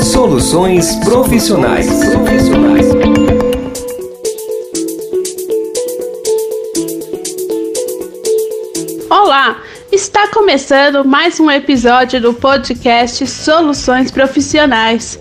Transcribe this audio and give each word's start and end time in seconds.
Soluções 0.00 0.94
profissionais. 0.96 1.86
profissionais. 1.86 2.86
Olá, 9.10 9.58
está 9.90 10.28
começando 10.28 11.04
mais 11.04 11.38
um 11.40 11.50
episódio 11.50 12.20
do 12.20 12.32
podcast 12.32 13.26
Soluções 13.26 14.10
Profissionais. 14.10 15.18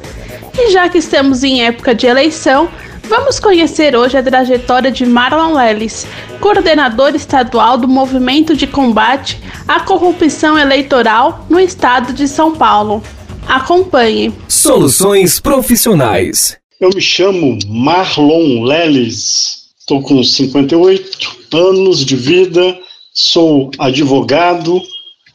E 0.57 0.71
já 0.71 0.87
que 0.87 0.99
estamos 0.99 1.43
em 1.43 1.65
época 1.65 1.93
de 1.93 2.07
eleição, 2.07 2.69
vamos 3.09 3.39
conhecer 3.39 3.95
hoje 3.95 4.17
a 4.17 4.23
trajetória 4.23 4.91
de 4.91 5.05
Marlon 5.05 5.53
Lelis, 5.53 6.07
coordenador 6.39 7.15
estadual 7.15 7.77
do 7.77 7.87
Movimento 7.87 8.55
de 8.55 8.67
Combate 8.67 9.41
à 9.67 9.79
Corrupção 9.79 10.57
Eleitoral 10.57 11.45
no 11.49 11.59
estado 11.59 12.13
de 12.13 12.27
São 12.27 12.55
Paulo. 12.55 13.03
Acompanhe. 13.47 14.33
Soluções 14.47 15.39
profissionais. 15.39 16.57
Eu 16.81 16.89
me 16.89 17.01
chamo 17.01 17.57
Marlon 17.67 18.63
Leles, 18.63 19.69
estou 19.79 20.01
com 20.01 20.23
58 20.23 21.37
anos 21.53 22.03
de 22.03 22.15
vida, 22.15 22.77
sou 23.13 23.69
advogado, 23.77 24.81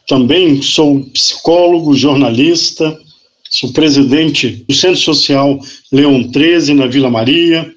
também 0.07 0.61
sou 0.61 0.99
psicólogo, 1.05 1.95
jornalista, 1.95 2.99
sou 3.49 3.71
presidente 3.71 4.65
do 4.67 4.73
Centro 4.73 4.99
Social 4.99 5.57
Leão 5.91 6.29
13 6.29 6.73
na 6.73 6.87
Vila 6.87 7.09
Maria, 7.09 7.73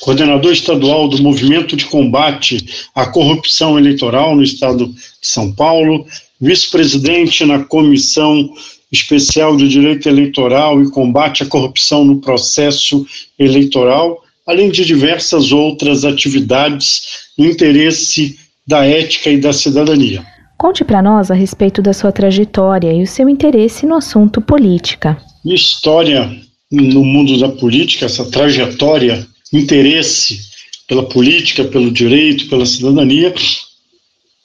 coordenador 0.00 0.52
estadual 0.52 1.08
do 1.08 1.22
Movimento 1.22 1.74
de 1.74 1.86
Combate 1.86 2.86
à 2.94 3.06
Corrupção 3.06 3.78
Eleitoral 3.78 4.36
no 4.36 4.42
estado 4.42 4.88
de 4.88 5.26
São 5.26 5.52
Paulo, 5.52 6.06
vice-presidente 6.38 7.44
na 7.46 7.64
Comissão 7.64 8.48
Especial 8.90 9.56
de 9.56 9.68
Direito 9.68 10.08
Eleitoral 10.08 10.82
e 10.82 10.90
Combate 10.90 11.42
à 11.42 11.46
Corrupção 11.46 12.04
no 12.04 12.20
Processo 12.20 13.06
Eleitoral, 13.38 14.22
além 14.46 14.70
de 14.70 14.84
diversas 14.84 15.52
outras 15.52 16.04
atividades 16.04 17.02
no 17.36 17.46
interesse 17.46 18.38
da 18.66 18.84
ética 18.84 19.30
e 19.30 19.38
da 19.38 19.52
cidadania. 19.52 20.24
Conte 20.56 20.84
para 20.84 21.02
nós 21.02 21.30
a 21.30 21.34
respeito 21.34 21.80
da 21.80 21.92
sua 21.92 22.10
trajetória 22.10 22.92
e 22.92 23.02
o 23.02 23.06
seu 23.06 23.28
interesse 23.28 23.86
no 23.86 23.94
assunto 23.94 24.40
política. 24.40 25.16
Minha 25.44 25.56
história 25.56 26.36
no 26.70 27.04
mundo 27.04 27.38
da 27.38 27.48
política, 27.48 28.06
essa 28.06 28.24
trajetória, 28.30 29.26
interesse 29.52 30.40
pela 30.86 31.08
política, 31.08 31.64
pelo 31.64 31.90
direito, 31.90 32.48
pela 32.48 32.66
cidadania, 32.66 33.32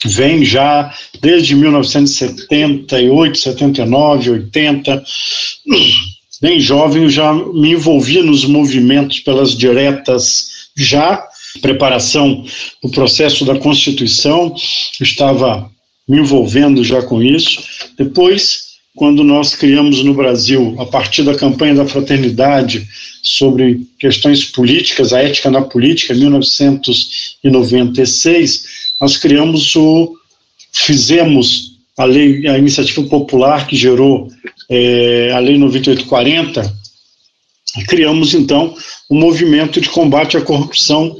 vem 0.06 0.46
já 0.46 0.94
desde 1.22 1.56
1978, 1.56 3.38
79, 3.38 4.32
80. 4.32 5.04
Bem 6.42 6.59
jovem, 6.59 7.09
já 7.09 7.34
me 7.34 7.72
envolvi 7.72 8.22
nos 8.22 8.44
movimentos 8.46 9.22
pelas 9.22 9.58
diretas 9.58 10.52
já, 10.76 11.24
preparação 11.62 12.44
do 12.81 12.90
processo 12.90 13.46
da 13.46 13.58
Constituição, 13.58 14.54
estava 15.00 15.72
me 16.08 16.20
envolvendo 16.20 16.84
já 16.84 17.02
com 17.02 17.24
isso. 17.24 17.64
Depois, 17.98 18.74
quando 18.96 19.24
nós 19.24 19.56
criamos 19.56 20.04
no 20.04 20.14
Brasil, 20.14 20.76
a 20.80 20.86
partir 20.86 21.24
da 21.24 21.34
campanha 21.36 21.74
da 21.76 21.86
fraternidade 21.86 22.88
sobre 23.24 23.81
questões 23.98 24.46
políticas, 24.46 25.14
a 25.14 25.22
ética 25.22 25.50
na 25.50 25.62
política, 25.62 26.14
1996, 26.14 28.66
nós 29.04 29.18
criamos 29.18 29.76
o, 29.76 30.16
fizemos 30.72 31.73
a 31.98 32.06
lei, 32.06 32.48
a 32.48 32.58
iniciativa 32.58 33.04
popular 33.04 33.68
que 33.68 33.76
gerou 33.76 34.30
é, 34.70 35.30
a 35.34 35.40
lei 35.40 35.58
9840, 35.58 36.73
e 37.78 37.84
criamos 37.84 38.34
então 38.34 38.74
o 39.09 39.16
um 39.16 39.20
movimento 39.20 39.81
de 39.81 39.90
combate 39.90 40.38
à 40.38 40.42
corrupção 40.42 41.18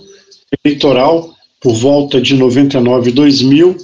eleitoral 0.64 1.36
por 1.60 1.74
volta 1.74 2.22
de 2.22 2.36
99 2.36 3.10
e 3.10 3.14
2000 3.14 3.76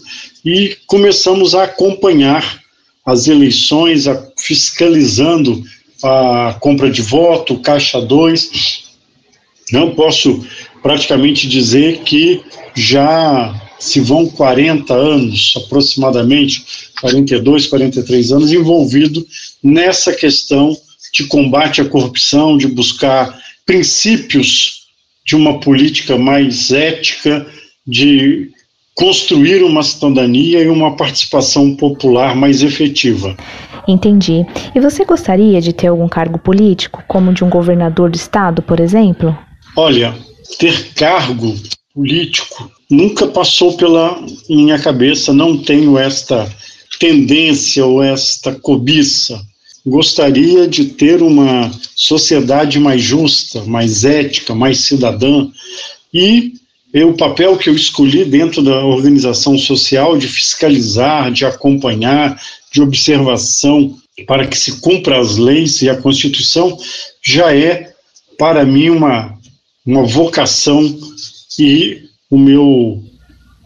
e 0.46 0.78
começamos 0.88 1.54
a 1.54 1.66
acompanhar 1.66 2.62
as 3.06 3.28
eleições, 3.28 4.08
a, 4.08 4.30
fiscalizando 4.38 5.62
a 6.02 6.56
compra 6.62 6.90
de 6.90 7.02
voto, 7.02 7.59
caixa 7.59 8.00
2. 8.00 8.82
Não 9.74 9.94
posso 9.94 10.48
praticamente 10.82 11.50
dizer 11.50 12.00
que 12.06 12.42
já 12.74 13.69
se 13.79 14.00
vão 14.01 14.28
40 14.28 14.94
anos, 14.94 15.53
aproximadamente 15.66 16.63
42, 17.01 17.67
43 17.67 18.31
anos, 18.31 18.51
envolvido 18.51 19.25
nessa 19.63 20.13
questão 20.13 20.78
de 21.13 21.25
combate 21.25 21.81
à 21.81 21.85
corrupção, 21.85 22.57
de 22.57 22.67
buscar 22.67 23.40
princípios 23.66 24.88
de 25.25 25.35
uma 25.35 25.59
política 25.59 26.17
mais 26.17 26.72
ética, 26.72 27.47
de 27.88 28.51
construir 28.95 29.63
uma 29.63 29.81
cidadania 29.81 30.61
e 30.61 30.67
uma 30.67 30.96
participação 30.96 31.75
popular 31.75 32.35
mais 32.35 32.61
efetiva. 32.61 33.35
Entendi. 33.88 34.46
E 34.75 34.79
você 34.79 35.06
gostaria 35.06 35.61
de 35.61 35.72
ter 35.72 35.88
algum 35.88 36.07
cargo 36.07 36.38
político, 36.38 37.03
como 37.07 37.34
de 37.34 37.44
um 37.44 37.50
governador 37.50 38.09
do 38.09 38.16
estado, 38.16 38.61
por 38.61 38.79
exemplo? 38.79 39.35
Olha, 39.75 40.13
ter 40.59 40.94
cargo 40.94 41.56
político 42.00 42.72
nunca 42.90 43.28
passou 43.28 43.76
pela 43.76 44.24
minha 44.50 44.80
cabeça, 44.80 45.34
não 45.34 45.58
tenho 45.58 45.98
esta 45.98 46.50
tendência 46.98 47.86
ou 47.86 48.02
esta 48.02 48.56
cobiça. 48.56 49.42
Gostaria 49.86 50.66
de 50.66 50.86
ter 50.86 51.22
uma 51.22 51.70
sociedade 51.94 52.80
mais 52.80 53.02
justa, 53.02 53.66
mais 53.66 54.06
ética, 54.06 54.56
mais 54.56 54.80
cidadã 54.80 55.50
e 56.14 56.54
e 56.92 57.04
o 57.04 57.14
papel 57.14 57.56
que 57.56 57.70
eu 57.70 57.76
escolhi 57.76 58.26
dentro 58.26 58.64
da 58.64 58.84
organização 58.84 59.56
social 59.59 60.18
de 60.18 60.28
fiscalizar, 60.28 61.32
de 61.32 61.46
acompanhar, 61.46 62.36
de 62.74 62.82
observação 62.82 63.96
para 64.26 64.48
que 64.48 64.58
se 64.58 64.80
cumpra 64.80 65.20
as 65.20 65.38
leis 65.38 65.84
e 65.84 65.90
a 65.90 65.96
Constituição 65.96 66.76
já 67.22 67.56
é 67.56 67.94
para 68.40 68.66
mim 68.66 68.90
uma, 68.90 69.38
uma 69.86 70.04
vocação 70.04 70.82
e 71.59 72.03
o 72.30 72.38
meu 72.38 73.03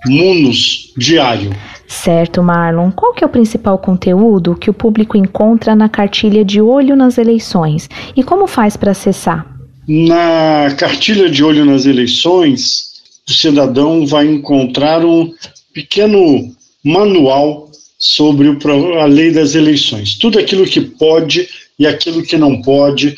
munus 0.06 0.94
diário. 0.98 1.56
Certo, 1.88 2.42
Marlon. 2.42 2.92
Qual 2.92 3.14
que 3.14 3.24
é 3.24 3.28
o 3.28 3.30
principal 3.30 3.78
conteúdo 3.78 4.56
que 4.56 4.70
o 4.70 4.74
público 4.74 5.16
encontra 5.16 5.76
na 5.76 5.88
cartilha 5.88 6.44
de 6.44 6.60
olho 6.60 6.96
nas 6.96 7.18
eleições 7.18 7.90
e 8.16 8.24
como 8.24 8.48
faz 8.48 8.76
para 8.76 8.92
acessar? 8.92 9.46
Na 9.88 10.74
cartilha 10.78 11.30
de 11.30 11.44
olho 11.44 11.66
nas 11.66 11.86
eleições, 11.86 12.94
o 13.30 13.32
cidadão 13.32 14.06
vai 14.06 14.26
encontrar 14.26 15.06
um 15.06 15.32
pequeno 15.74 16.54
manual 16.84 17.70
sobre 17.98 18.58
a 19.00 19.06
lei 19.06 19.32
das 19.32 19.56
eleições. 19.56 20.18
Tudo 20.18 20.40
aquilo 20.40 20.66
que 20.66 20.82
pode 20.82 21.48
e 21.78 21.88
aquilo 21.88 22.24
que 22.24 22.38
não 22.38 22.62
pode, 22.62 23.16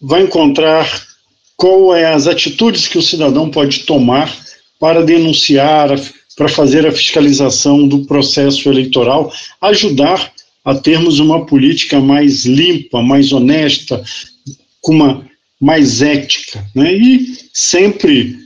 vai 0.00 0.22
encontrar 0.22 0.88
qual 1.60 1.94
é 1.94 2.06
as 2.06 2.26
atitudes 2.26 2.88
que 2.88 2.96
o 2.96 3.02
cidadão 3.02 3.50
pode 3.50 3.80
tomar 3.80 4.34
para 4.80 5.04
denunciar, 5.04 5.90
para 6.34 6.48
fazer 6.48 6.86
a 6.86 6.90
fiscalização 6.90 7.86
do 7.86 8.06
processo 8.06 8.66
eleitoral, 8.70 9.30
ajudar 9.60 10.32
a 10.64 10.74
termos 10.74 11.18
uma 11.18 11.44
política 11.44 12.00
mais 12.00 12.46
limpa, 12.46 13.02
mais 13.02 13.30
honesta, 13.30 14.02
com 14.80 14.94
uma 14.94 15.30
mais 15.60 16.00
ética, 16.00 16.66
né? 16.74 16.94
E 16.94 17.36
sempre 17.52 18.38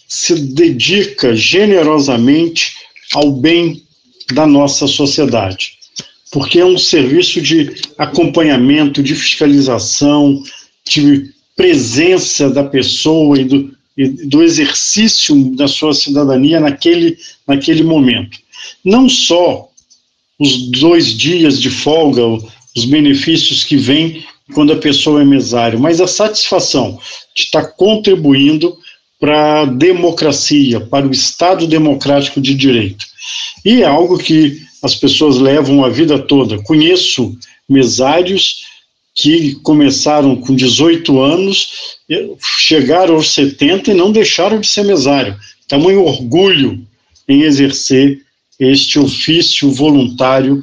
se 0.08 0.35
dedica 0.35 1.35
generosamente 1.35 2.76
ao 3.14 3.32
bem 3.32 3.82
da 4.32 4.46
nossa 4.46 4.87
sociedade, 4.87 5.79
porque 6.31 6.58
é 6.58 6.64
um 6.64 6.76
serviço 6.76 7.40
de 7.40 7.75
acompanhamento, 7.96 9.02
de 9.02 9.14
fiscalização, 9.14 10.43
de 10.87 11.31
presença 11.56 12.50
da 12.50 12.62
pessoa 12.62 13.38
e 13.40 13.44
do, 13.44 13.75
e 13.96 14.08
do 14.26 14.43
exercício 14.43 15.56
da 15.56 15.67
sua 15.67 15.94
cidadania 15.94 16.61
naquele, 16.61 17.17
naquele 17.46 17.82
momento. 17.82 18.38
Não 18.85 19.08
só 19.08 19.69
os 20.38 20.70
dois 20.70 21.06
dias 21.06 21.61
de 21.61 21.70
folga, 21.70 22.23
os 22.76 22.85
benefícios 22.85 23.64
que 23.64 23.76
vêm 23.76 24.25
quando 24.55 24.73
a 24.73 24.77
pessoa 24.77 25.23
é 25.23 25.25
mesário, 25.25 25.79
mas 25.79 26.00
a 26.00 26.06
satisfação 26.06 26.99
de 27.35 27.43
estar 27.43 27.65
contribuindo 27.77 28.77
para 29.21 29.62
a 29.62 29.65
democracia, 29.65 30.81
para 30.81 31.06
o 31.06 31.11
Estado 31.11 31.67
democrático 31.67 32.41
de 32.41 32.55
direito. 32.55 33.05
E 33.65 33.83
é 33.83 33.87
algo 33.87 34.17
que 34.17 34.62
as 34.83 34.95
pessoas 34.95 35.37
levam 35.39 35.85
a 35.85 35.89
vida 35.89 36.19
toda. 36.19 36.62
Conheço 36.62 37.37
mesários 37.69 38.62
que 39.15 39.56
começaram 39.56 40.37
com 40.37 40.55
18 40.55 41.21
anos, 41.21 41.99
chegaram 42.41 43.17
aos 43.17 43.31
70 43.33 43.91
e 43.91 43.95
não 43.95 44.12
deixaram 44.12 44.61
de 44.61 44.69
ser 44.69 44.85
mesário. 44.85 45.37
Tamanho 45.67 46.05
orgulho 46.05 46.87
em 47.29 47.43
exercer 47.43 48.23
este 48.59 48.99
ofício 48.99 49.71
voluntário 49.73 50.62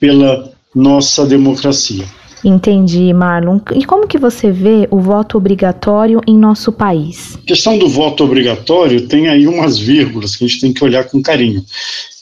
pela 0.00 0.52
nossa 0.74 1.24
democracia. 1.24 2.04
Entendi, 2.44 3.12
Marlon. 3.12 3.60
E 3.74 3.84
como 3.84 4.06
que 4.06 4.18
você 4.18 4.50
vê 4.50 4.86
o 4.90 5.00
voto 5.00 5.36
obrigatório 5.36 6.20
em 6.26 6.36
nosso 6.36 6.72
país? 6.72 7.36
A 7.36 7.46
questão 7.46 7.78
do 7.78 7.88
voto 7.88 8.24
obrigatório 8.24 9.06
tem 9.06 9.28
aí 9.28 9.46
umas 9.46 9.78
vírgulas 9.78 10.36
que 10.36 10.44
a 10.44 10.48
gente 10.48 10.60
tem 10.60 10.72
que 10.72 10.84
olhar 10.84 11.04
com 11.04 11.22
carinho. 11.22 11.64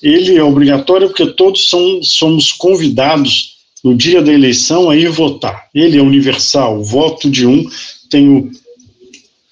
Ele 0.02 0.36
é 0.36 0.42
obrigatório 0.42 1.08
porque 1.08 1.26
todos 1.26 1.68
são, 1.68 2.02
somos 2.02 2.52
convidados 2.52 3.56
no 3.82 3.94
dia 3.94 4.22
da 4.22 4.32
eleição 4.32 4.90
a 4.90 4.96
ir 4.96 5.08
votar. 5.10 5.66
Ele 5.74 5.98
é 5.98 6.02
universal, 6.02 6.80
o 6.80 6.84
voto 6.84 7.30
de 7.30 7.46
um 7.46 7.64
tem 8.10 8.28
o, 8.28 8.50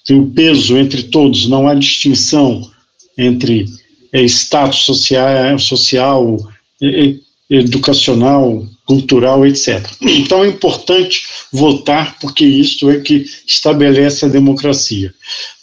tem 0.05 0.19
o 0.19 0.27
peso 0.27 0.77
entre 0.77 1.03
todos, 1.03 1.47
não 1.47 1.67
há 1.67 1.73
distinção 1.73 2.69
entre 3.17 3.65
é, 4.11 4.23
status 4.23 4.85
social, 4.85 5.59
social 5.59 6.37
é, 6.81 7.15
educacional, 7.49 8.65
cultural, 8.85 9.45
etc. 9.45 9.83
Então 10.01 10.43
é 10.43 10.47
importante 10.47 11.27
votar, 11.51 12.17
porque 12.19 12.45
isso 12.45 12.89
é 12.89 12.99
que 12.99 13.25
estabelece 13.45 14.25
a 14.25 14.29
democracia. 14.29 15.13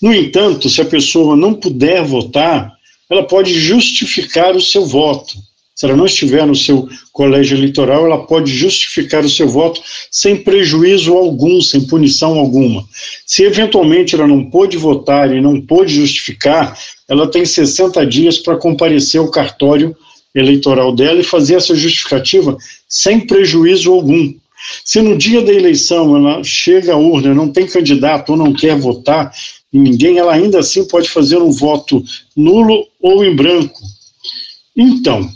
No 0.00 0.12
entanto, 0.12 0.68
se 0.68 0.80
a 0.80 0.84
pessoa 0.84 1.36
não 1.36 1.54
puder 1.54 2.02
votar, 2.04 2.72
ela 3.08 3.22
pode 3.22 3.58
justificar 3.58 4.56
o 4.56 4.60
seu 4.60 4.84
voto. 4.84 5.34
Se 5.74 5.86
ela 5.86 5.96
não 5.96 6.06
estiver 6.06 6.46
no 6.46 6.54
seu 6.54 6.88
colégio 7.12 7.56
eleitoral, 7.56 8.04
ela 8.04 8.26
pode 8.26 8.52
justificar 8.54 9.24
o 9.24 9.28
seu 9.28 9.48
voto 9.48 9.80
sem 10.10 10.36
prejuízo 10.36 11.14
algum, 11.14 11.60
sem 11.60 11.80
punição 11.86 12.38
alguma. 12.38 12.86
Se 13.26 13.42
eventualmente 13.42 14.14
ela 14.14 14.26
não 14.26 14.50
pôde 14.50 14.76
votar 14.76 15.34
e 15.34 15.40
não 15.40 15.60
pôde 15.60 15.94
justificar, 15.94 16.78
ela 17.08 17.26
tem 17.26 17.44
60 17.44 18.06
dias 18.06 18.38
para 18.38 18.56
comparecer 18.56 19.20
ao 19.20 19.30
cartório 19.30 19.96
eleitoral 20.34 20.94
dela 20.94 21.20
e 21.20 21.24
fazer 21.24 21.56
essa 21.56 21.74
justificativa 21.74 22.56
sem 22.88 23.20
prejuízo 23.26 23.92
algum. 23.92 24.32
Se 24.84 25.00
no 25.02 25.18
dia 25.18 25.42
da 25.42 25.52
eleição 25.52 26.16
ela 26.16 26.42
chega 26.44 26.94
à 26.94 26.96
urna, 26.96 27.34
não 27.34 27.48
tem 27.48 27.66
candidato 27.66 28.30
ou 28.30 28.36
não 28.36 28.52
quer 28.52 28.76
votar 28.78 29.32
em 29.72 29.80
ninguém, 29.80 30.18
ela 30.18 30.32
ainda 30.32 30.60
assim 30.60 30.84
pode 30.86 31.08
fazer 31.08 31.38
um 31.38 31.50
voto 31.50 32.02
nulo 32.36 32.86
ou 33.00 33.24
em 33.24 33.34
branco. 33.34 33.80
Então, 34.76 35.28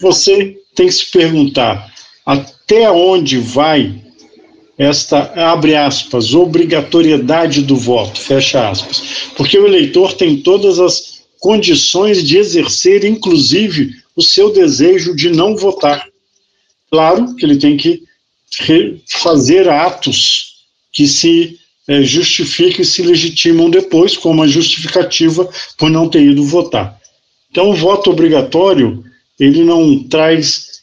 você 0.00 0.56
tem 0.74 0.86
que 0.86 0.92
se 0.92 1.10
perguntar 1.10 1.92
até 2.24 2.90
onde 2.90 3.38
vai 3.38 4.00
esta, 4.78 5.30
abre 5.34 5.76
aspas, 5.76 6.32
obrigatoriedade 6.32 7.60
do 7.62 7.76
voto, 7.76 8.18
fecha 8.18 8.70
aspas. 8.70 9.30
Porque 9.36 9.58
o 9.58 9.66
eleitor 9.66 10.14
tem 10.14 10.38
todas 10.38 10.80
as 10.80 11.20
condições 11.38 12.26
de 12.26 12.38
exercer, 12.38 13.04
inclusive, 13.04 13.90
o 14.20 14.22
seu 14.22 14.52
desejo 14.52 15.16
de 15.16 15.30
não 15.30 15.56
votar. 15.56 16.06
Claro 16.90 17.34
que 17.34 17.44
ele 17.44 17.56
tem 17.56 17.76
que 17.76 18.02
fazer 19.08 19.68
atos 19.68 20.66
que 20.92 21.06
se 21.06 21.58
é, 21.88 22.02
justifiquem 22.02 22.82
e 22.82 22.84
se 22.84 23.02
legitimam 23.02 23.70
depois, 23.70 24.16
como 24.16 24.42
a 24.42 24.46
justificativa 24.46 25.48
por 25.78 25.88
não 25.88 26.08
ter 26.08 26.22
ido 26.22 26.44
votar. 26.44 27.00
Então, 27.50 27.70
o 27.70 27.74
voto 27.74 28.10
obrigatório, 28.10 29.02
ele 29.38 29.64
não 29.64 30.04
traz 30.04 30.82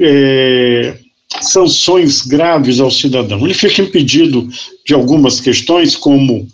é, 0.00 0.98
sanções 1.42 2.22
graves 2.22 2.80
ao 2.80 2.90
cidadão. 2.90 3.44
Ele 3.44 3.54
fica 3.54 3.82
impedido 3.82 4.48
de 4.86 4.94
algumas 4.94 5.40
questões, 5.40 5.94
como 5.94 6.48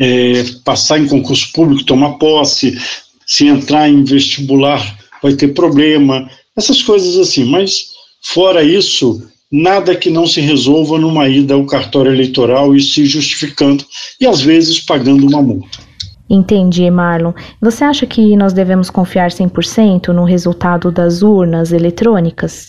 é, 0.00 0.44
passar 0.64 0.98
em 0.98 1.06
concurso 1.06 1.52
público, 1.52 1.84
tomar 1.84 2.14
posse, 2.14 2.78
se 3.26 3.46
entrar 3.46 3.88
em 3.88 4.04
vestibular 4.04 4.95
vai 5.22 5.34
ter 5.34 5.48
problema, 5.48 6.28
essas 6.56 6.82
coisas 6.82 7.16
assim. 7.16 7.44
Mas, 7.44 7.90
fora 8.22 8.62
isso, 8.62 9.22
nada 9.50 9.94
que 9.94 10.10
não 10.10 10.26
se 10.26 10.40
resolva 10.40 10.98
numa 10.98 11.28
ida 11.28 11.54
ao 11.54 11.66
cartório 11.66 12.12
eleitoral 12.12 12.74
e 12.74 12.80
se 12.80 13.06
justificando, 13.06 13.84
e 14.20 14.26
às 14.26 14.40
vezes 14.40 14.80
pagando 14.80 15.26
uma 15.26 15.42
multa. 15.42 15.86
Entendi, 16.28 16.90
Marlon. 16.90 17.32
Você 17.60 17.84
acha 17.84 18.04
que 18.04 18.36
nós 18.36 18.52
devemos 18.52 18.90
confiar 18.90 19.30
100% 19.30 20.08
no 20.08 20.24
resultado 20.24 20.90
das 20.90 21.22
urnas 21.22 21.72
eletrônicas? 21.72 22.68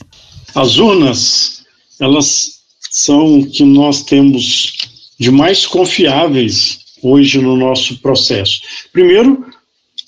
As 0.53 0.77
urnas, 0.77 1.63
elas 1.99 2.57
são 2.91 3.39
o 3.39 3.49
que 3.49 3.63
nós 3.63 4.03
temos 4.03 4.73
de 5.19 5.31
mais 5.31 5.65
confiáveis 5.65 6.79
hoje 7.01 7.39
no 7.39 7.55
nosso 7.55 7.99
processo. 7.99 8.61
Primeiro, 8.93 9.45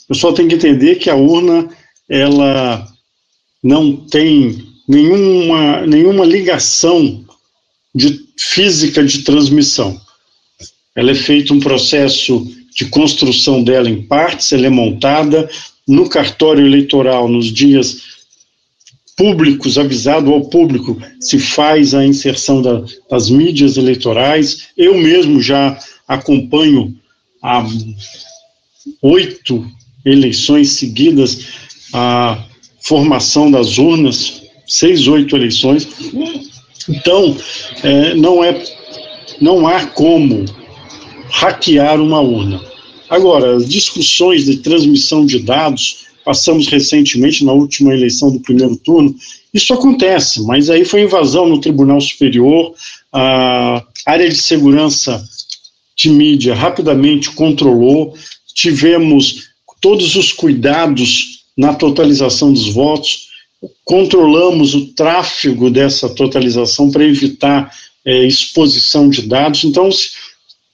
o 0.05 0.07
pessoal 0.07 0.33
tem 0.33 0.47
que 0.47 0.55
entender 0.55 0.95
que 0.95 1.09
a 1.09 1.15
urna 1.15 1.67
ela 2.09 2.87
não 3.63 3.95
tem 3.95 4.67
nenhuma, 4.87 5.85
nenhuma 5.85 6.25
ligação 6.25 7.23
de 7.93 8.25
física 8.37 9.03
de 9.03 9.19
transmissão. 9.19 9.99
Ela 10.95 11.11
é 11.11 11.15
feito 11.15 11.53
um 11.53 11.59
processo 11.59 12.45
de 12.75 12.85
construção 12.85 13.63
dela 13.63 13.89
em 13.89 14.01
partes, 14.01 14.51
ela 14.51 14.65
é 14.65 14.69
montada 14.69 15.49
no 15.87 16.09
cartório 16.09 16.65
eleitoral 16.65 17.27
nos 17.27 17.51
dias 17.51 18.19
públicos, 19.15 19.77
avisado 19.77 20.31
ao 20.31 20.45
público, 20.45 20.97
se 21.19 21.37
faz 21.37 21.93
a 21.93 22.05
inserção 22.05 22.61
da, 22.61 22.83
das 23.09 23.29
mídias 23.29 23.75
eleitorais. 23.75 24.69
Eu 24.77 24.97
mesmo 24.97 25.41
já 25.41 25.77
acompanho 26.07 26.95
há 27.43 27.65
oito 29.01 29.69
eleições 30.05 30.71
seguidas 30.71 31.58
a 31.93 32.43
formação 32.81 33.51
das 33.51 33.77
urnas, 33.77 34.41
seis, 34.67 35.07
oito 35.07 35.35
eleições. 35.35 35.87
Então, 36.87 37.35
é, 37.83 38.13
não, 38.15 38.43
é, 38.43 38.63
não 39.41 39.67
há 39.67 39.85
como 39.85 40.45
hackear 41.29 42.01
uma 42.01 42.19
urna. 42.19 42.61
Agora, 43.09 43.55
as 43.55 43.67
discussões 43.67 44.45
de 44.45 44.57
transmissão 44.57 45.25
de 45.25 45.39
dados, 45.39 46.05
passamos 46.23 46.67
recentemente 46.67 47.43
na 47.43 47.51
última 47.51 47.93
eleição 47.93 48.31
do 48.31 48.39
primeiro 48.39 48.75
turno, 48.77 49.15
isso 49.53 49.73
acontece, 49.73 50.43
mas 50.43 50.69
aí 50.69 50.85
foi 50.85 51.01
invasão 51.01 51.47
no 51.47 51.59
Tribunal 51.59 51.99
Superior, 51.99 52.73
a 53.11 53.83
área 54.05 54.29
de 54.29 54.37
segurança 54.37 55.23
de 55.97 56.09
mídia 56.09 56.53
rapidamente 56.53 57.31
controlou, 57.31 58.15
tivemos 58.53 59.49
todos 59.81 60.15
os 60.15 60.31
cuidados 60.31 61.38
na 61.59 61.73
totalização 61.73 62.53
dos 62.53 62.69
votos, 62.69 63.27
controlamos 63.83 64.73
o 64.73 64.93
tráfego 64.93 65.69
dessa 65.69 66.07
totalização 66.07 66.89
para 66.89 67.03
evitar 67.03 67.69
é, 68.05 68.25
exposição 68.25 69.09
de 69.09 69.23
dados. 69.23 69.65
Então, 69.65 69.89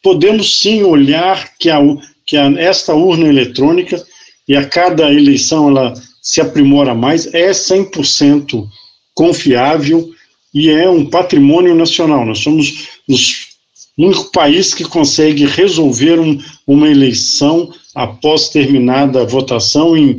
podemos 0.03 0.59
sim 0.59 0.83
olhar 0.83 1.57
que, 1.57 1.71
a, 1.71 1.79
que 2.23 2.37
a, 2.37 2.51
esta 2.59 2.93
urna 2.93 3.27
eletrônica, 3.27 4.05
e 4.47 4.55
a 4.55 4.63
cada 4.63 5.11
eleição 5.11 5.69
ela 5.69 5.91
se 6.21 6.39
aprimora 6.39 6.93
mais, 6.93 7.33
é 7.33 7.49
100% 7.49 8.67
confiável 9.15 10.11
e 10.53 10.69
é 10.69 10.87
um 10.87 11.03
patrimônio 11.03 11.73
nacional. 11.73 12.23
Nós 12.23 12.37
somos 12.37 12.89
os 13.09 13.55
o 13.97 14.07
único 14.07 14.29
país 14.31 14.73
que 14.73 14.83
consegue 14.83 15.45
resolver 15.45 16.19
um, 16.19 16.37
uma 16.67 16.89
eleição 16.89 17.73
após 17.93 18.49
terminada 18.49 19.21
a 19.21 19.25
votação 19.25 19.95
em 19.95 20.17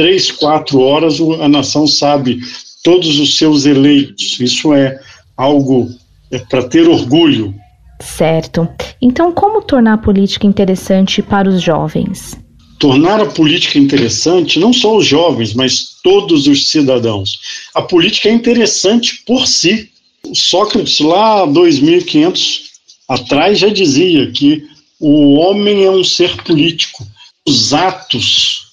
três, 0.00 0.30
quatro 0.30 0.80
horas, 0.80 1.20
a 1.42 1.46
nação 1.46 1.86
sabe 1.86 2.40
todos 2.82 3.18
os 3.18 3.36
seus 3.36 3.66
eleitos. 3.66 4.40
Isso 4.40 4.72
é 4.72 4.98
algo 5.36 5.90
é 6.30 6.38
para 6.38 6.62
ter 6.62 6.88
orgulho. 6.88 7.54
Certo. 8.00 8.66
Então, 9.02 9.30
como 9.30 9.60
tornar 9.60 9.92
a 9.92 9.98
política 9.98 10.46
interessante 10.46 11.20
para 11.20 11.50
os 11.50 11.60
jovens? 11.60 12.34
Tornar 12.78 13.20
a 13.20 13.26
política 13.26 13.78
interessante 13.78 14.58
não 14.58 14.72
só 14.72 14.96
os 14.96 15.04
jovens, 15.04 15.52
mas 15.52 15.96
todos 16.02 16.46
os 16.46 16.68
cidadãos. 16.68 17.38
A 17.74 17.82
política 17.82 18.30
é 18.30 18.32
interessante 18.32 19.22
por 19.26 19.46
si. 19.46 19.90
Sócrates, 20.32 20.98
lá 21.00 21.44
2500 21.44 22.70
atrás 23.06 23.58
já 23.58 23.68
dizia 23.68 24.30
que 24.30 24.64
o 24.98 25.34
homem 25.34 25.84
é 25.84 25.90
um 25.90 26.02
ser 26.02 26.34
político. 26.42 27.06
Os 27.46 27.74
atos 27.74 28.69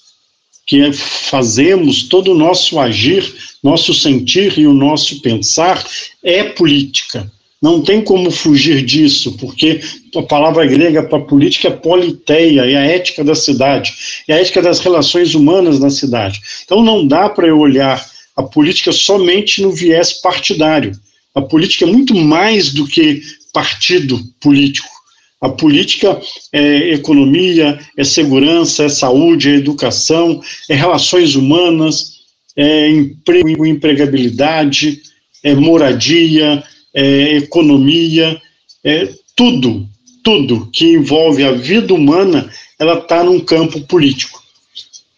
que 0.68 0.92
fazemos, 0.92 2.02
todo 2.02 2.32
o 2.32 2.34
nosso 2.34 2.78
agir, 2.78 3.34
nosso 3.64 3.94
sentir 3.94 4.58
e 4.58 4.66
o 4.66 4.74
nosso 4.74 5.22
pensar 5.22 5.82
é 6.22 6.44
política. 6.44 7.28
Não 7.60 7.80
tem 7.80 8.02
como 8.02 8.30
fugir 8.30 8.84
disso, 8.84 9.36
porque 9.38 9.80
a 10.14 10.22
palavra 10.22 10.66
grega 10.66 11.02
para 11.02 11.20
política 11.20 11.68
é 11.68 11.70
politeia, 11.72 12.70
é 12.70 12.76
a 12.76 12.84
ética 12.84 13.24
da 13.24 13.34
cidade, 13.34 13.94
é 14.28 14.34
a 14.34 14.40
ética 14.40 14.60
das 14.60 14.78
relações 14.78 15.34
humanas 15.34 15.80
na 15.80 15.88
cidade. 15.88 16.38
Então 16.64 16.84
não 16.84 17.04
dá 17.04 17.30
para 17.30 17.48
eu 17.48 17.58
olhar 17.58 18.06
a 18.36 18.42
política 18.42 18.92
somente 18.92 19.62
no 19.62 19.72
viés 19.72 20.12
partidário. 20.12 20.92
A 21.34 21.40
política 21.40 21.84
é 21.84 21.88
muito 21.88 22.14
mais 22.14 22.74
do 22.74 22.86
que 22.86 23.22
partido 23.54 24.22
político. 24.38 24.97
A 25.40 25.48
política 25.48 26.20
é 26.52 26.94
economia, 26.94 27.78
é 27.96 28.02
segurança, 28.02 28.84
é 28.84 28.88
saúde, 28.88 29.50
é 29.50 29.54
educação, 29.54 30.42
é 30.68 30.74
relações 30.74 31.36
humanas, 31.36 32.18
é 32.56 32.90
emprego 32.90 33.64
empregabilidade, 33.64 35.00
é 35.44 35.54
moradia, 35.54 36.62
é 36.92 37.36
economia, 37.36 38.40
é 38.84 39.08
tudo, 39.36 39.86
tudo 40.24 40.68
que 40.72 40.94
envolve 40.94 41.44
a 41.44 41.52
vida 41.52 41.94
humana, 41.94 42.50
ela 42.78 42.98
está 42.98 43.22
num 43.22 43.38
campo 43.38 43.80
político. 43.82 44.42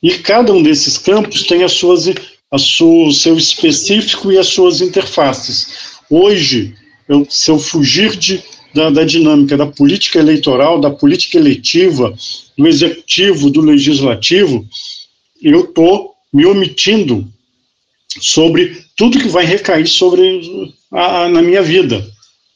E 0.02 0.10
cada 0.18 0.52
um 0.52 0.62
desses 0.62 0.98
campos 0.98 1.44
tem 1.44 1.62
as 1.62 1.72
suas, 1.72 2.06
a 2.50 2.58
sua, 2.58 3.12
seu 3.12 3.36
específico 3.38 4.30
e 4.30 4.38
as 4.38 4.48
suas 4.48 4.82
interfaces. 4.82 5.98
Hoje, 6.10 6.74
eu, 7.08 7.26
se 7.28 7.50
eu 7.50 7.58
fugir 7.58 8.16
de, 8.16 8.42
da, 8.74 8.90
da 8.90 9.04
dinâmica 9.04 9.56
da 9.56 9.66
política 9.66 10.18
eleitoral, 10.18 10.80
da 10.80 10.90
política 10.90 11.38
eletiva, 11.38 12.14
do 12.56 12.66
executivo, 12.66 13.50
do 13.50 13.60
legislativo, 13.60 14.66
eu 15.42 15.64
estou 15.64 16.14
me 16.32 16.46
omitindo 16.46 17.26
sobre 18.20 18.84
tudo 18.96 19.18
que 19.18 19.28
vai 19.28 19.44
recair 19.44 19.86
sobre 19.86 20.72
a, 20.92 21.24
a, 21.24 21.28
na 21.28 21.42
minha 21.42 21.62
vida. 21.62 22.04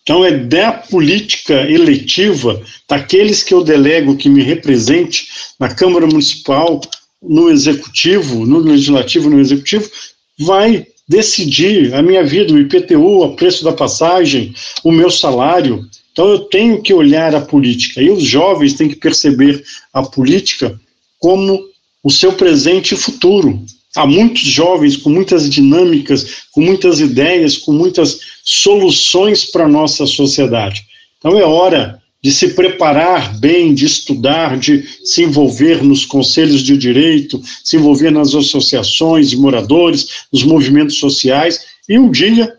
Então, 0.02 0.22
é 0.24 0.36
da 0.36 0.70
política 0.70 1.54
eletiva, 1.70 2.60
daqueles 2.86 3.42
que 3.42 3.54
eu 3.54 3.64
delego 3.64 4.16
que 4.16 4.28
me 4.28 4.42
represente 4.42 5.26
na 5.58 5.74
Câmara 5.74 6.06
Municipal, 6.06 6.80
no 7.22 7.50
Executivo, 7.50 8.44
no 8.44 8.58
Legislativo, 8.58 9.30
no 9.30 9.40
Executivo, 9.40 9.90
vai 10.38 10.86
decidir 11.08 11.94
a 11.94 12.02
minha 12.02 12.22
vida, 12.22 12.52
o 12.52 12.58
IPTU, 12.58 13.22
o 13.22 13.36
preço 13.36 13.64
da 13.64 13.72
passagem, 13.72 14.54
o 14.82 14.92
meu 14.92 15.10
salário. 15.10 15.86
Então, 16.14 16.28
eu 16.28 16.38
tenho 16.38 16.80
que 16.80 16.94
olhar 16.94 17.34
a 17.34 17.40
política. 17.40 18.00
E 18.00 18.08
os 18.08 18.22
jovens 18.22 18.74
têm 18.74 18.88
que 18.88 18.94
perceber 18.94 19.64
a 19.92 20.00
política 20.00 20.80
como 21.18 21.60
o 22.04 22.10
seu 22.10 22.34
presente 22.34 22.94
e 22.94 22.96
futuro. 22.96 23.60
Há 23.96 24.06
muitos 24.06 24.42
jovens 24.42 24.96
com 24.96 25.10
muitas 25.10 25.50
dinâmicas, 25.50 26.44
com 26.52 26.60
muitas 26.60 27.00
ideias, 27.00 27.56
com 27.56 27.72
muitas 27.72 28.20
soluções 28.44 29.44
para 29.44 29.64
a 29.64 29.68
nossa 29.68 30.06
sociedade. 30.06 30.84
Então 31.18 31.36
é 31.36 31.42
hora 31.42 32.00
de 32.22 32.30
se 32.30 32.54
preparar 32.54 33.38
bem, 33.40 33.74
de 33.74 33.84
estudar, 33.84 34.56
de 34.56 34.84
se 35.04 35.24
envolver 35.24 35.82
nos 35.82 36.06
conselhos 36.06 36.62
de 36.62 36.76
direito, 36.76 37.42
se 37.62 37.76
envolver 37.76 38.10
nas 38.12 38.34
associações 38.34 39.30
de 39.30 39.36
moradores, 39.36 40.26
nos 40.32 40.44
movimentos 40.44 40.96
sociais, 40.96 41.66
e 41.88 41.98
um 41.98 42.10
dia, 42.10 42.56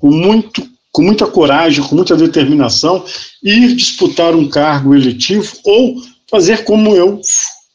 com, 0.00 0.10
muito, 0.10 0.68
com 0.94 1.02
muita 1.02 1.26
coragem, 1.26 1.82
com 1.82 1.96
muita 1.96 2.16
determinação, 2.16 3.04
ir 3.42 3.74
disputar 3.74 4.32
um 4.32 4.48
cargo 4.48 4.94
eletivo 4.94 5.52
ou 5.64 5.96
fazer 6.30 6.62
como 6.62 6.94
eu 6.94 7.20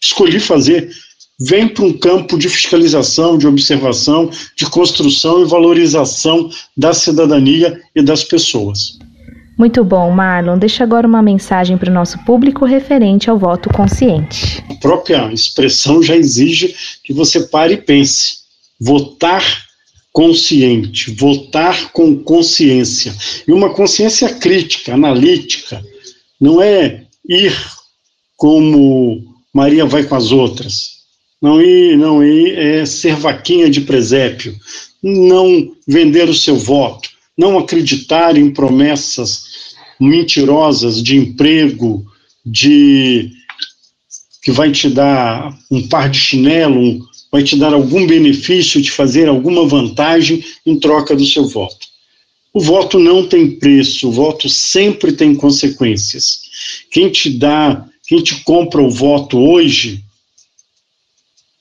escolhi 0.01 0.39
fazer, 0.39 0.89
vem 1.37 1.67
para 1.67 1.83
um 1.83 1.91
campo 1.91 2.39
de 2.39 2.47
fiscalização, 2.47 3.37
de 3.37 3.45
observação, 3.45 4.29
de 4.55 4.65
construção 4.67 5.43
e 5.43 5.45
valorização 5.45 6.49
da 6.77 6.93
cidadania 6.93 7.81
e 7.93 8.01
das 8.01 8.23
pessoas. 8.23 8.97
Muito 9.57 9.83
bom, 9.83 10.09
Marlon. 10.11 10.57
Deixa 10.57 10.85
agora 10.85 11.05
uma 11.05 11.21
mensagem 11.21 11.77
para 11.77 11.91
o 11.91 11.93
nosso 11.93 12.17
público 12.19 12.63
referente 12.63 13.29
ao 13.29 13.37
voto 13.37 13.69
consciente. 13.73 14.63
A 14.69 14.75
própria 14.75 15.29
expressão 15.33 16.01
já 16.01 16.15
exige 16.15 16.73
que 17.03 17.11
você 17.11 17.41
pare 17.41 17.73
e 17.73 17.77
pense. 17.77 18.37
Votar 18.79 19.43
consciente, 20.11 21.11
votar 21.11 21.91
com 21.91 22.17
consciência. 22.17 23.15
E 23.47 23.51
uma 23.51 23.69
consciência 23.73 24.33
crítica, 24.35 24.93
analítica. 24.93 25.83
Não 26.39 26.61
é 26.61 27.05
ir 27.27 27.55
como 28.35 29.23
Maria 29.53 29.85
vai 29.85 30.03
com 30.03 30.15
as 30.15 30.31
outras 30.31 30.99
não 31.41 31.61
ir, 31.61 31.97
não 31.97 32.23
ir 32.23 32.57
é 32.57 32.85
ser 32.85 33.15
vaquinha 33.15 33.69
de 33.69 33.81
presépio, 33.81 34.55
não 35.01 35.71
vender 35.87 36.29
o 36.29 36.33
seu 36.33 36.57
voto, 36.57 37.09
não 37.37 37.57
acreditar 37.57 38.37
em 38.37 38.51
promessas 38.51 39.43
mentirosas 39.99 41.01
de 41.01 41.17
emprego, 41.17 42.05
de 42.45 43.31
que 44.41 44.51
vai 44.51 44.71
te 44.71 44.89
dar 44.89 45.57
um 45.69 45.87
par 45.87 46.09
de 46.09 46.17
chinelo, 46.17 47.05
vai 47.31 47.43
te 47.43 47.55
dar 47.55 47.73
algum 47.73 48.07
benefício 48.07 48.81
de 48.81 48.91
fazer 48.91 49.27
alguma 49.27 49.67
vantagem 49.67 50.43
em 50.65 50.79
troca 50.79 51.15
do 51.15 51.25
seu 51.25 51.47
voto. 51.47 51.87
O 52.53 52.59
voto 52.59 52.97
não 52.97 53.27
tem 53.27 53.51
preço, 53.51 54.09
o 54.09 54.11
voto 54.11 54.49
sempre 54.49 55.11
tem 55.11 55.35
consequências. 55.35 56.41
Quem 56.91 57.09
te 57.09 57.29
dá, 57.29 57.85
quem 58.07 58.23
te 58.23 58.43
compra 58.43 58.81
o 58.81 58.89
voto 58.89 59.37
hoje, 59.37 60.03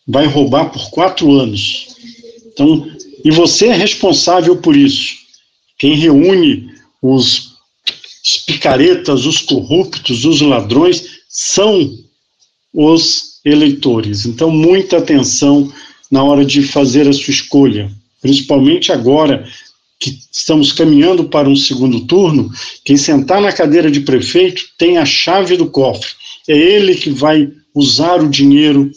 vai 0.07 0.27
roubar 0.27 0.71
por 0.71 0.89
quatro 0.91 1.31
anos. 1.33 1.89
Então, 2.47 2.91
e 3.23 3.31
você 3.31 3.67
é 3.67 3.75
responsável 3.75 4.57
por 4.57 4.75
isso. 4.75 5.17
Quem 5.77 5.95
reúne 5.95 6.73
os, 7.03 7.53
os 8.25 8.39
picaretas, 8.47 9.27
os 9.27 9.43
corruptos, 9.43 10.25
os 10.25 10.41
ladrões, 10.41 11.19
são 11.29 11.95
os 12.73 13.28
eleitores. 13.49 14.27
Então, 14.27 14.51
muita 14.51 14.99
atenção 14.99 15.73
na 16.11 16.23
hora 16.23 16.45
de 16.45 16.63
fazer 16.63 17.09
a 17.09 17.13
sua 17.13 17.33
escolha, 17.33 17.91
principalmente 18.21 18.93
agora 18.93 19.47
que 20.01 20.19
estamos 20.33 20.73
caminhando 20.73 21.25
para 21.25 21.49
um 21.49 21.57
segundo 21.57 22.07
turno. 22.07 22.51
Quem 22.85 22.97
sentar 22.97 23.41
na 23.41 23.53
cadeira 23.53 23.91
de 23.91 24.01
prefeito 24.01 24.63
tem 24.79 24.97
a 24.97 25.05
chave 25.05 25.57
do 25.57 25.69
cofre. 25.69 26.11
É 26.49 26.57
ele 26.57 26.95
que 26.95 27.11
vai 27.11 27.51
usar 27.75 28.23
o 28.23 28.31
dinheiro 28.31 28.91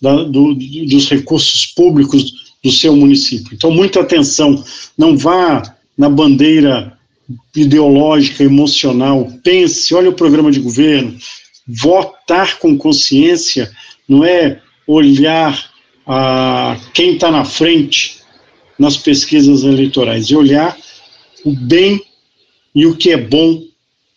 da, 0.00 0.22
do, 0.22 0.54
dos 0.54 1.08
recursos 1.10 1.66
públicos 1.66 2.32
do 2.62 2.70
seu 2.70 2.96
município. 2.96 3.50
Então, 3.52 3.70
muita 3.70 4.00
atenção, 4.00 4.62
não 4.96 5.16
vá 5.16 5.74
na 5.98 6.08
bandeira 6.08 6.96
ideológica, 7.54 8.42
emocional, 8.42 9.30
pense, 9.42 9.94
olha 9.94 10.10
o 10.10 10.14
programa 10.14 10.50
de 10.50 10.60
governo, 10.60 11.16
votar 11.66 12.58
com 12.58 12.76
consciência 12.76 13.70
não 14.08 14.24
é 14.24 14.60
olhar 14.86 15.70
a 16.06 16.78
quem 16.92 17.14
está 17.14 17.30
na 17.30 17.44
frente 17.44 18.18
nas 18.78 18.96
pesquisas 18.96 19.62
eleitorais, 19.62 20.30
é 20.30 20.36
olhar 20.36 20.76
o 21.44 21.52
bem 21.52 22.02
e 22.74 22.86
o 22.86 22.96
que 22.96 23.10
é 23.10 23.16
bom 23.16 23.62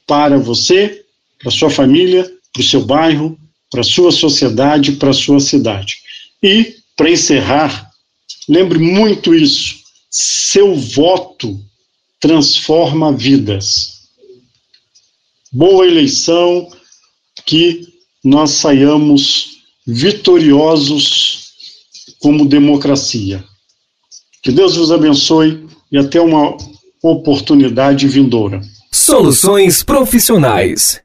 para 0.06 0.38
você, 0.38 1.06
para 1.40 1.52
sua 1.52 1.70
família, 1.70 2.30
para 2.52 2.62
o 2.62 2.66
seu 2.66 2.86
bairro, 2.86 3.38
para 3.70 3.82
a 3.82 3.84
sua 3.84 4.12
sociedade, 4.12 4.94
para 4.94 5.12
a 5.12 5.14
sua 5.14 5.40
cidade. 5.40 5.98
E, 6.42 6.76
para 6.96 7.12
encerrar, 7.12 7.92
lembre 8.48 8.80
muito 8.80 9.36
isso: 9.36 9.76
seu 10.10 10.76
voto 10.76 11.60
transforma 12.20 13.12
vidas. 13.12 14.08
Boa 15.52 15.86
eleição, 15.86 16.70
que 17.46 17.88
nós 18.24 18.52
saiamos 18.52 19.57
vitoriosos 19.88 21.48
como 22.20 22.46
democracia. 22.46 23.44
Que 24.44 24.52
Deus 24.52 24.76
vos 24.76 24.92
abençoe 24.92 25.66
e 25.92 25.98
até 25.98 26.20
uma 26.20 26.58
oportunidade 27.02 28.08
vindoura. 28.08 28.62
Soluções 28.92 29.84
profissionais 29.84 31.02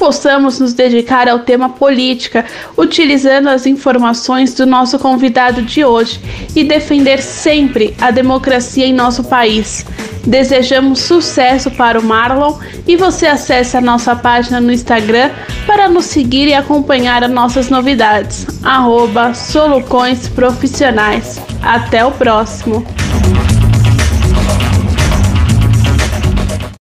possamos 0.00 0.58
nos 0.58 0.72
dedicar 0.72 1.28
ao 1.28 1.40
tema 1.40 1.68
política, 1.68 2.46
utilizando 2.74 3.48
as 3.50 3.66
informações 3.66 4.54
do 4.54 4.64
nosso 4.64 4.98
convidado 4.98 5.60
de 5.60 5.84
hoje 5.84 6.18
e 6.56 6.64
defender 6.64 7.20
sempre 7.22 7.94
a 8.00 8.10
democracia 8.10 8.86
em 8.86 8.94
nosso 8.94 9.22
país. 9.24 9.84
Desejamos 10.26 11.00
sucesso 11.00 11.70
para 11.70 11.98
o 11.98 12.02
Marlon 12.02 12.58
e 12.86 12.96
você 12.96 13.26
acesse 13.26 13.76
a 13.76 13.80
nossa 13.80 14.14
página 14.14 14.60
no 14.60 14.72
Instagram 14.72 15.30
para 15.66 15.88
nos 15.88 16.06
seguir 16.06 16.48
e 16.48 16.54
acompanhar 16.54 17.24
as 17.24 17.30
nossas 17.30 17.70
novidades. 17.70 18.46
Arroba 18.62 19.34
Solucões 19.34 20.28
Profissionais. 20.28 21.40
Até 21.62 22.04
o 22.04 22.10
próximo! 22.12 22.99